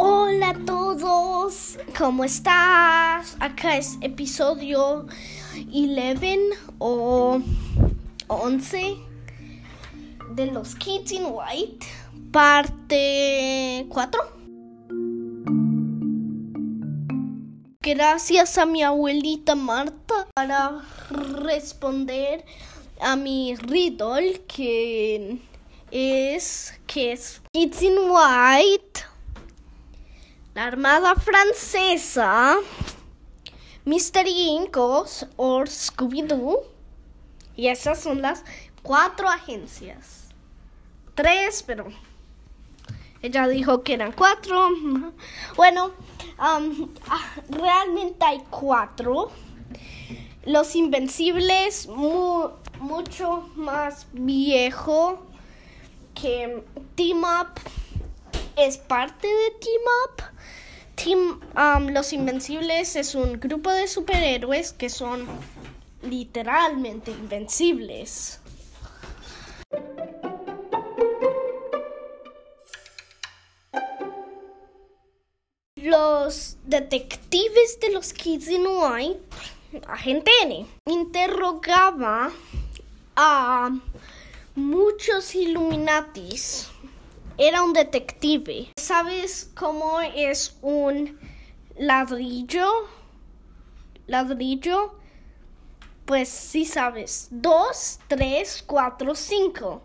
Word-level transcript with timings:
Hola 0.00 0.50
a 0.50 0.64
todos, 0.64 1.76
¿cómo 1.98 2.22
estás? 2.22 3.36
Acá 3.40 3.76
es 3.76 3.98
episodio 4.00 5.06
11 5.72 6.38
o 6.78 7.42
11 8.28 8.96
de 10.36 10.46
los 10.46 10.76
Kids 10.76 11.10
in 11.10 11.24
White, 11.26 11.86
parte 12.30 13.86
4. 13.88 14.20
Gracias 17.80 18.58
a 18.58 18.66
mi 18.66 18.84
abuelita 18.84 19.56
Marta 19.56 20.28
para 20.34 20.82
responder 21.10 22.44
a 23.00 23.16
mi 23.16 23.56
riddle 23.56 24.44
que 24.46 25.40
es 25.90 26.78
que 26.86 27.12
es 27.12 27.40
Kids 27.52 27.82
in 27.82 27.94
White, 27.98 29.00
la 30.54 30.66
Armada 30.66 31.14
Francesa, 31.14 32.56
Mystery 33.84 34.50
Inc. 34.50 34.76
o 34.76 35.04
Scooby-Doo. 35.64 36.62
Y 37.56 37.68
esas 37.68 38.00
son 38.00 38.22
las 38.22 38.44
cuatro 38.82 39.28
agencias. 39.28 40.28
Tres, 41.14 41.64
pero 41.66 41.86
ella 43.22 43.48
dijo 43.48 43.82
que 43.82 43.94
eran 43.94 44.12
cuatro. 44.12 44.68
Bueno, 45.56 45.86
um, 46.38 46.88
ah, 47.08 47.34
realmente 47.48 48.24
hay 48.24 48.42
cuatro. 48.50 49.30
Los 50.44 50.76
Invencibles, 50.76 51.88
mu 51.88 52.50
mucho 52.80 53.50
más 53.56 54.06
viejo 54.12 55.27
que 56.20 56.62
Team 56.96 57.22
Up 57.22 57.60
es 58.56 58.78
parte 58.78 59.26
de 59.26 59.50
Team 59.60 59.82
Up. 60.04 60.22
Team 60.96 61.40
um, 61.56 61.92
Los 61.92 62.12
Invencibles 62.12 62.96
es 62.96 63.14
un 63.14 63.38
grupo 63.38 63.70
de 63.70 63.86
superhéroes 63.86 64.72
que 64.72 64.88
son 64.88 65.26
literalmente 66.02 67.12
invencibles. 67.12 68.40
Los 75.76 76.56
detectives 76.64 77.78
de 77.80 77.92
los 77.92 78.12
Kids 78.12 78.48
in 78.48 78.66
White, 78.66 79.20
agente 79.86 80.30
N, 80.42 80.66
interrogaba 80.86 82.32
a 83.14 83.70
muchos 84.58 85.34
Illuminatis. 85.34 86.68
Era 87.38 87.62
un 87.62 87.72
detective. 87.72 88.72
¿Sabes 88.76 89.50
cómo 89.54 90.00
es 90.00 90.56
un 90.60 91.18
ladrillo? 91.76 92.68
Ladrillo. 94.06 94.94
Pues 96.04 96.28
sí 96.28 96.64
sabes. 96.64 97.28
Dos, 97.30 98.00
tres, 98.08 98.64
cuatro, 98.66 99.14
cinco. 99.14 99.82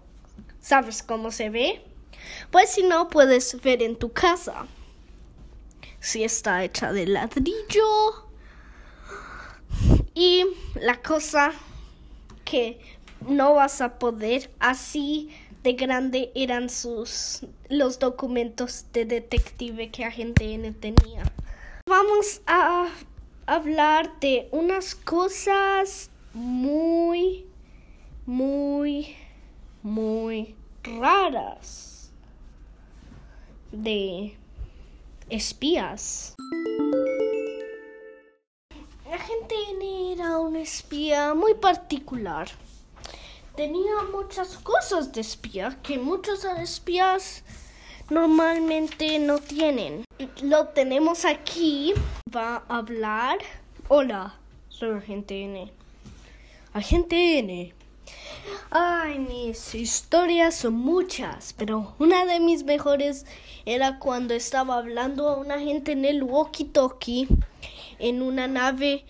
¿Sabes 0.60 1.04
cómo 1.04 1.30
se 1.32 1.50
ve? 1.50 1.86
Pues 2.50 2.72
si 2.72 2.84
no, 2.84 3.10
puedes 3.10 3.62
ver 3.62 3.84
en 3.84 3.96
tu 3.96 4.12
casa. 4.12 4.66
Si 6.00 6.24
está 6.24 6.64
hecha 6.64 6.92
de 6.92 7.06
ladrillo. 7.06 8.28
Y 10.16 10.46
la 10.76 11.02
cosa 11.02 11.52
que 12.46 12.80
no 13.28 13.56
vas 13.56 13.82
a 13.82 14.00
poder 14.00 14.52
así 14.60 15.30
de 15.64 15.74
grande 15.74 16.32
eran 16.36 16.70
sus 16.70 17.46
los 17.70 18.00
documentos 18.00 18.86
de 18.92 19.06
detective 19.06 19.92
que 19.92 20.04
agente 20.04 20.54
N 20.54 20.72
tenía. 20.74 21.24
Vamos 21.88 22.42
a 22.46 22.90
hablar 23.46 24.20
de 24.20 24.50
unas 24.52 24.94
cosas 24.96 26.10
muy 26.34 27.46
muy 28.26 29.16
muy 29.82 30.56
raras 30.84 32.12
de 33.72 34.38
espías. 35.30 36.36
Agente 39.12 39.56
N 39.76 40.14
era 40.14 40.40
un 40.40 40.56
espía 40.56 41.34
muy 41.34 41.54
particular 41.54 42.50
tenía 43.56 44.04
muchas 44.12 44.58
cosas 44.58 45.12
de 45.12 45.22
espía 45.22 45.78
que 45.84 45.98
muchos 45.98 46.44
espías 46.46 47.44
normalmente 48.10 49.20
no 49.20 49.40
tienen. 49.40 50.06
Lo 50.42 50.68
tenemos 50.70 51.26
aquí. 51.26 51.94
Va 52.36 52.64
a 52.68 52.78
hablar. 52.78 53.40
Hola, 53.90 54.40
soy 54.70 54.98
Agente 54.98 55.44
N. 55.44 55.72
Agente 56.74 57.40
N. 57.40 57.74
Ay, 58.72 59.20
mis 59.20 59.76
historias 59.76 60.56
son 60.56 60.74
muchas, 60.74 61.54
pero 61.54 61.96
una 62.00 62.26
de 62.26 62.40
mis 62.40 62.64
mejores 62.64 63.26
era 63.66 64.00
cuando 64.00 64.34
estaba 64.34 64.78
hablando 64.78 65.30
a 65.30 65.38
una 65.38 65.60
gente 65.60 65.92
en 65.94 66.06
el 66.06 66.24
walkie-talkie 66.24 67.28
en 68.00 68.22
una 68.22 68.48
nave 68.48 69.06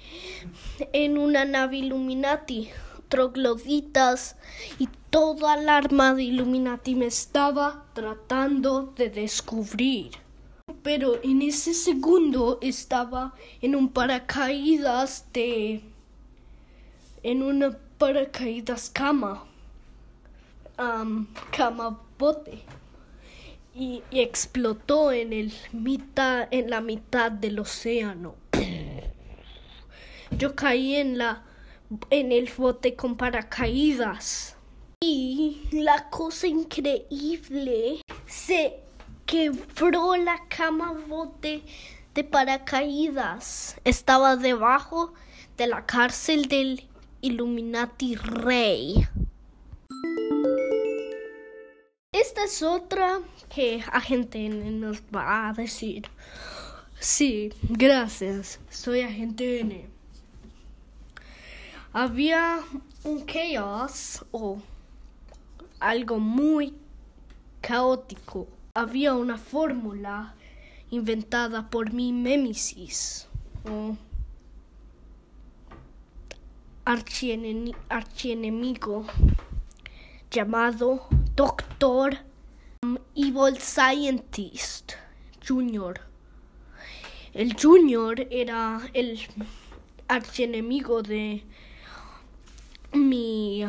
en 0.91 1.17
una 1.17 1.45
nave 1.45 1.77
Illuminati 1.77 2.69
trogloditas 3.13 4.35
y 4.79 4.89
toda 5.11 5.55
la 5.55 5.77
armada 5.77 6.19
Illuminati 6.19 6.95
me 6.95 7.05
estaba 7.05 7.85
tratando 7.93 8.91
de 8.95 9.11
descubrir. 9.11 10.13
Pero 10.81 11.19
en 11.21 11.43
ese 11.43 11.75
segundo 11.75 12.57
estaba 12.59 13.35
en 13.61 13.75
un 13.75 13.89
paracaídas 13.89 15.27
de... 15.31 15.83
en 17.21 17.43
una 17.43 17.77
paracaídas 17.99 18.89
cama. 18.89 19.43
cama 21.55 21.99
bote. 22.17 22.63
Y, 23.75 24.01
y, 24.09 24.21
explotó 24.21 25.11
en 25.11 25.33
el 25.33 25.53
mitad 25.71 26.47
en 26.49 26.71
la 26.71 26.81
mitad 26.81 27.31
del 27.31 27.59
océano. 27.59 28.33
Yo 30.35 30.55
caí 30.55 30.95
en 30.95 31.19
la 31.19 31.43
en 32.09 32.31
el 32.31 32.49
bote 32.55 32.95
con 32.95 33.15
paracaídas. 33.15 34.55
Y 35.01 35.67
la 35.71 36.09
cosa 36.09 36.47
increíble, 36.47 38.01
se 38.25 38.79
quebró 39.25 40.15
la 40.15 40.47
cama 40.47 40.93
bote 40.93 41.63
de 42.13 42.23
paracaídas. 42.23 43.77
Estaba 43.83 44.35
debajo 44.37 45.13
de 45.57 45.67
la 45.67 45.85
cárcel 45.85 46.47
del 46.47 46.87
Illuminati 47.21 48.15
Rey. 48.15 49.07
Esta 52.11 52.43
es 52.45 52.61
otra 52.61 53.19
que 53.53 53.83
agente 53.91 54.45
N 54.45 54.71
nos 54.71 55.01
va 55.13 55.49
a 55.49 55.53
decir. 55.53 56.03
Sí, 56.99 57.51
gracias. 57.69 58.59
Soy 58.69 59.01
agente 59.01 59.59
N 59.59 59.92
había 61.93 62.59
un 63.03 63.21
caos 63.21 64.25
o 64.31 64.57
algo 65.79 66.19
muy 66.19 66.73
caótico. 67.61 68.47
Había 68.73 69.13
una 69.13 69.37
fórmula 69.37 70.33
inventada 70.89 71.69
por 71.69 71.93
mi 71.93 72.11
o 73.69 73.95
archienemigo 76.85 79.05
llamado 80.31 81.07
Doctor 81.35 82.17
Evil 83.15 83.57
Scientist 83.59 84.93
Junior. 85.47 86.01
El 87.33 87.55
Junior 87.55 88.27
era 88.31 88.81
el 88.93 89.19
archienemigo 90.07 91.03
de 91.03 91.43
mi 92.93 93.65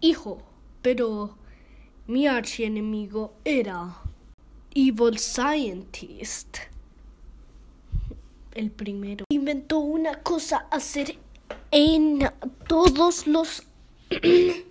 hijo, 0.00 0.42
pero 0.82 1.36
mi 2.06 2.26
archienemigo 2.26 3.34
era 3.44 3.96
Evil 4.74 5.18
Scientist. 5.18 6.58
El 8.54 8.70
primero 8.70 9.24
inventó 9.30 9.78
una 9.78 10.22
cosa 10.22 10.66
hacer 10.70 11.18
en 11.70 12.30
todos 12.68 13.26
los 13.26 13.66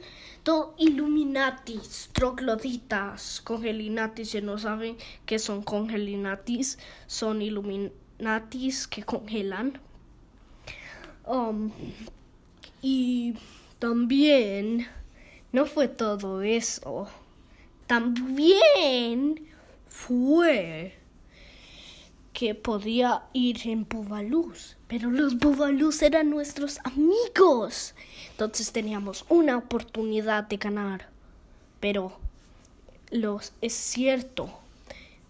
Illuminatis, 0.78 2.10
trogloditas, 2.12 3.42
congelinatis, 3.42 4.32
si 4.32 4.42
no 4.42 4.58
saben 4.58 4.98
qué 5.26 5.40
son 5.40 5.64
congelinatis, 5.64 6.78
son 7.08 7.42
Illuminatis 7.42 8.88
que 8.88 9.04
congelan. 9.04 9.80
Um, 11.26 11.72
y 12.82 13.36
también 13.84 14.88
no 15.52 15.66
fue 15.66 15.90
todo 15.90 16.42
eso. 16.42 17.10
también 17.86 19.46
fue 19.90 20.98
que 22.32 22.56
podía 22.56 23.24
ir 23.34 23.68
en 23.68 23.86
Bubaluz, 23.86 24.78
pero 24.88 25.12
los 25.12 25.38
Bubaluz 25.38 26.02
eran 26.02 26.30
nuestros 26.30 26.80
amigos. 26.86 27.94
Entonces 28.32 28.72
teníamos 28.72 29.26
una 29.28 29.58
oportunidad 29.58 30.46
de 30.46 30.56
ganar. 30.56 31.10
Pero 31.82 32.18
los 33.12 33.52
es 33.60 33.74
cierto, 33.74 34.50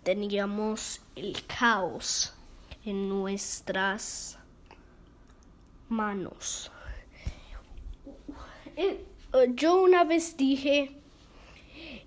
teníamos 0.04 1.02
el 1.16 1.44
caos 1.48 2.36
en 2.86 3.10
nuestras 3.10 4.38
manos. 5.90 6.70
Eh, 8.76 9.06
yo 9.56 9.82
una 9.82 10.04
vez 10.04 10.36
dije, 10.38 10.92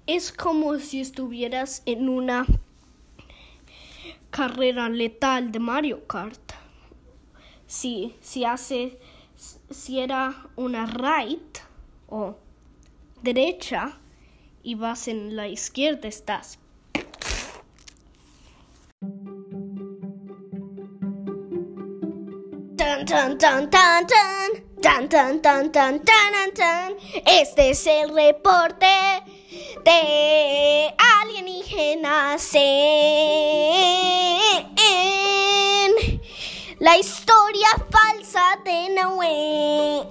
es 0.06 0.32
como 0.32 0.78
si 0.78 1.00
estuvieras 1.00 1.82
en 1.86 2.08
una 2.08 2.46
carrera 4.30 4.88
letal 4.88 5.52
de 5.52 5.58
Mario 5.58 6.06
Kart. 6.06 6.52
Si, 7.66 8.14
si 8.20 8.44
hace, 8.44 8.98
si 9.70 10.00
era 10.00 10.48
una 10.56 10.86
right 10.86 11.58
o 12.08 12.36
derecha 13.22 13.98
y 14.62 14.74
vas 14.74 15.08
en 15.08 15.36
la 15.36 15.48
izquierda, 15.48 16.08
estás. 16.08 16.58
Tan, 22.96 23.04
tan, 23.04 23.36
tan, 23.36 23.68
tan, 23.68 24.06
tan. 24.06 24.40
Tan, 24.80 25.08
tan. 26.54 26.96
Este 27.26 27.70
es 27.70 27.86
el 27.86 28.14
reporte 28.14 28.86
de 29.84 30.94
alienígenas 31.20 32.54
en 32.54 32.62
la 36.78 36.96
historia 36.96 37.68
falsa 37.90 38.58
de 38.64 38.88
Noé. 38.94 40.06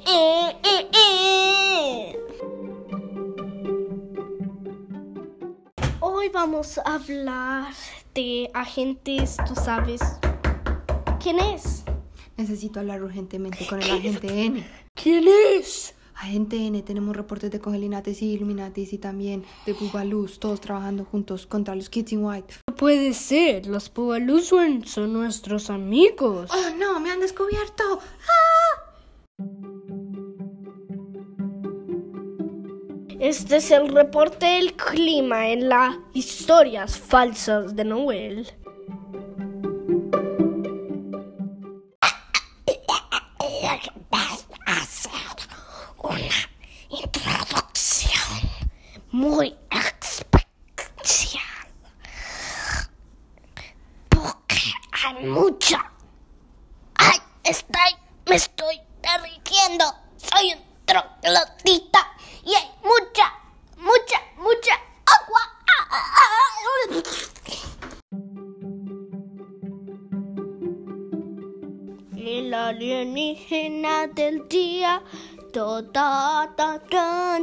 Hoy 6.01 6.29
vamos 6.29 6.77
a 6.77 6.83
hablar 6.93 7.73
de 8.13 8.51
agentes, 8.53 9.37
tú 9.47 9.55
sabes 9.55 10.01
quién 11.19 11.39
es. 11.39 11.83
Necesito 12.37 12.79
hablar 12.81 13.01
urgentemente 13.01 13.65
con 13.65 13.81
el 13.81 13.89
agente 13.89 14.45
N. 14.45 14.65
¿Quién 14.93 15.25
es? 15.57 15.95
Agente 16.15 16.57
N, 16.57 16.81
tenemos 16.81 17.15
reportes 17.15 17.51
de 17.51 17.59
Congelinates 17.59 18.21
y 18.21 18.33
Illuminatis 18.33 18.93
y 18.93 18.97
también 18.97 19.43
de 19.65 19.73
Bubaluz, 19.73 20.39
todos 20.39 20.61
trabajando 20.61 21.05
juntos 21.05 21.45
contra 21.45 21.75
los 21.75 21.89
Kids 21.89 22.13
in 22.13 22.25
White. 22.25 22.55
No 22.67 22.75
puede 22.75 23.13
ser, 23.13 23.67
los 23.67 23.93
Bubaluz 23.93 24.47
son, 24.47 24.85
son 24.85 25.13
nuestros 25.13 25.69
amigos. 25.69 26.51
¡Oh, 26.53 26.75
no! 26.77 26.99
¡Me 26.99 27.11
han 27.11 27.19
descubierto! 27.19 27.83
¡Ah! 28.01 28.81
Este 33.19 33.57
es 33.57 33.71
el 33.71 33.87
reporte 33.89 34.45
del 34.45 34.73
clima 34.73 35.49
en 35.49 35.69
las 35.69 35.97
historias 36.13 36.97
falsas 36.97 37.75
de 37.75 37.85
Noel. 37.85 38.47
Muy 49.15 49.56
especial. 49.71 51.41
Porque 54.09 54.59
hay 54.91 55.25
mucha. 55.25 55.89
¡Ay! 56.95 57.19
Estoy, 57.45 57.95
me 58.29 58.35
estoy 58.35 58.81
derritiendo. 59.01 59.85
Soy 60.17 60.51
un 60.53 60.59
troglodita 60.85 62.12
y 62.44 62.56
hay 62.56 62.69
mucha, 62.83 63.33
mucha, 63.77 64.21
mucha 64.35 64.73
agua. 65.06 65.41
El 72.18 72.53
alienígena 72.53 74.07
del 74.07 74.45
día. 74.50 75.01
Ta, 75.53 75.81
ta, 75.94 76.53
ta. 76.57 77.39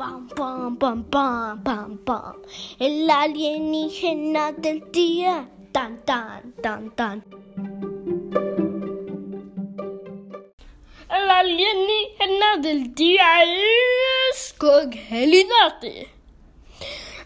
Pam, 0.00 0.26
pam, 0.28 0.78
pam, 0.78 1.04
pam, 1.04 1.62
pam, 1.62 1.98
pam. 1.98 2.36
El 2.78 3.10
alienígena 3.10 4.50
del 4.52 4.90
día. 4.90 5.46
Tan, 5.72 6.02
tan, 6.06 6.54
tan, 6.62 6.90
tan. 6.92 7.22
El 11.06 11.30
alienígena 11.30 12.56
del 12.62 12.94
día 12.94 13.44
es 13.44 14.54
Congelinati. 14.56 16.08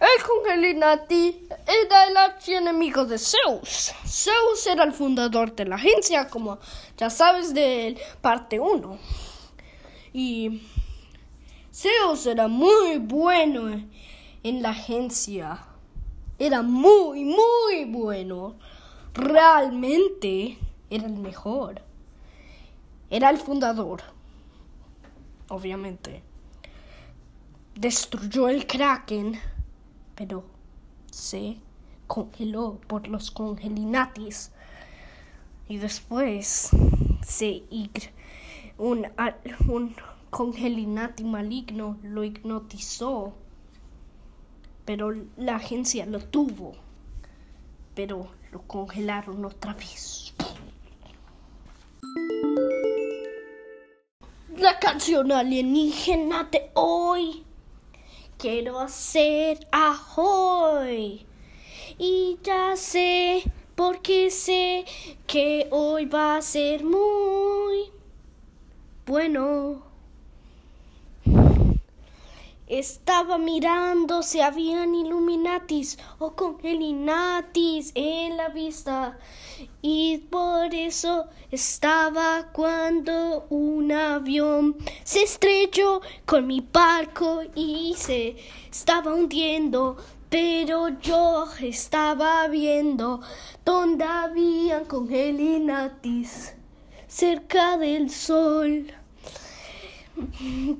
El 0.00 0.22
Congelinati 0.26 1.46
era 1.84 2.08
el 2.08 2.16
archienemigo 2.16 3.04
de 3.04 3.18
Zeus. 3.18 3.94
Zeus 4.04 4.66
era 4.66 4.82
el 4.82 4.92
fundador 4.92 5.54
de 5.54 5.64
la 5.66 5.76
agencia, 5.76 6.28
como 6.28 6.58
ya 6.96 7.08
sabes 7.08 7.54
de 7.54 7.96
parte 8.20 8.58
1. 8.58 8.98
Y 10.12 10.60
Zeus 11.74 12.24
era 12.26 12.46
muy 12.46 12.98
bueno 12.98 13.84
en 14.44 14.62
la 14.62 14.70
agencia. 14.70 15.58
Era 16.38 16.62
muy, 16.62 17.24
muy 17.24 17.84
bueno. 17.86 18.54
Realmente 19.12 20.56
era 20.88 21.06
el 21.06 21.16
mejor. 21.16 21.82
Era 23.10 23.28
el 23.28 23.38
fundador. 23.38 24.02
Obviamente. 25.48 26.22
Destruyó 27.74 28.48
el 28.48 28.68
Kraken, 28.68 29.40
pero 30.14 30.44
se 31.10 31.56
congeló 32.06 32.78
por 32.86 33.08
los 33.08 33.32
congelinatis. 33.32 34.52
Y 35.68 35.78
después 35.78 36.70
se 37.26 37.64
un, 38.78 39.08
un 39.66 39.96
congelinati 40.34 41.22
maligno 41.22 41.96
lo 42.02 42.24
hipnotizó. 42.24 43.34
Pero 44.84 45.12
la 45.36 45.54
agencia 45.54 46.06
lo 46.06 46.18
tuvo. 46.18 46.72
Pero 47.94 48.26
lo 48.50 48.62
congelaron 48.62 49.44
otra 49.44 49.74
vez. 49.74 50.34
La 54.56 54.80
canción 54.80 55.30
alienígena 55.30 56.48
de 56.50 56.68
hoy. 56.74 57.44
Quiero 58.36 58.80
hacer 58.80 59.68
ahoy. 59.70 61.24
Y 61.96 62.38
ya 62.42 62.74
sé, 62.74 63.44
porque 63.76 64.32
sé 64.32 64.84
que 65.28 65.68
hoy 65.70 66.06
va 66.06 66.38
a 66.38 66.42
ser 66.42 66.82
muy 66.82 67.92
bueno. 69.06 69.93
Estaba 72.66 73.36
mirando 73.36 74.22
si 74.22 74.40
habían 74.40 74.94
Illuminatis 74.94 75.98
o 76.18 76.34
Congelinatis 76.34 77.92
en 77.94 78.38
la 78.38 78.48
vista. 78.48 79.18
Y 79.82 80.18
por 80.30 80.74
eso 80.74 81.26
estaba 81.50 82.48
cuando 82.52 83.46
un 83.50 83.92
avión 83.92 84.76
se 85.02 85.24
estrelló 85.24 86.00
con 86.24 86.46
mi 86.46 86.66
barco 86.72 87.42
y 87.54 87.94
se 87.98 88.36
estaba 88.70 89.14
hundiendo. 89.14 89.98
Pero 90.30 90.88
yo 91.00 91.46
estaba 91.60 92.48
viendo 92.48 93.20
donde 93.62 94.04
habían 94.04 94.86
Congelinatis 94.86 96.54
cerca 97.06 97.76
del 97.76 98.08
sol. 98.08 98.86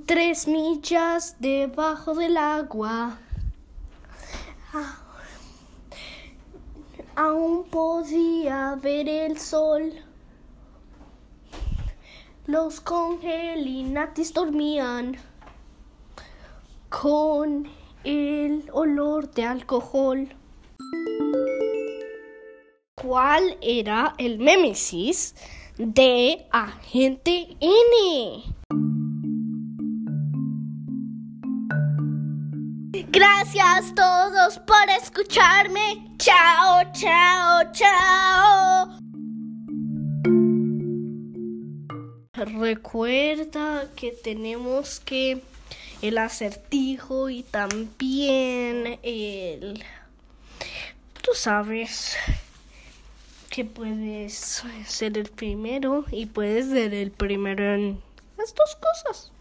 Tres 0.06 0.46
millas 0.46 1.36
debajo 1.40 2.14
del 2.14 2.36
agua. 2.36 3.18
Aún 7.16 7.64
podía 7.64 8.76
ver 8.80 9.08
el 9.08 9.38
sol. 9.38 9.92
Los 12.46 12.80
congelinatis 12.80 14.32
dormían 14.32 15.16
con 16.88 17.66
el 18.04 18.68
olor 18.72 19.30
de 19.32 19.44
alcohol. 19.44 20.28
¿Cuál 22.94 23.58
era 23.60 24.14
el 24.18 24.38
némesis 24.38 25.34
de 25.76 26.46
Agente 26.50 27.56
N? 27.60 28.83
Gracias. 33.14 33.44
Gracias 33.54 33.94
todos 33.94 34.58
por 34.58 34.90
escucharme. 35.00 36.16
Chao, 36.16 36.82
chao, 36.92 37.72
chao. 37.72 38.98
Recuerda 42.32 43.88
que 43.94 44.10
tenemos 44.10 44.98
que 45.00 45.40
el 46.02 46.18
acertijo 46.18 47.28
y 47.30 47.42
también 47.44 48.98
el... 49.02 49.84
Tú 51.22 51.30
sabes 51.34 52.16
que 53.50 53.64
puedes 53.64 54.64
ser 54.86 55.16
el 55.16 55.28
primero 55.28 56.06
y 56.10 56.26
puedes 56.26 56.66
ser 56.66 56.92
el 56.92 57.12
primero 57.12 57.74
en 57.74 58.02
las 58.36 58.54
dos 58.54 58.76
cosas. 58.76 59.32